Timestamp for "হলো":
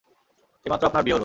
1.15-1.19